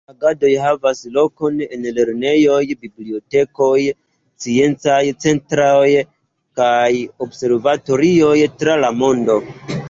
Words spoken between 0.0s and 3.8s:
Ŝiaj agadoj havas lokon en lernejoj, bibliotekoj,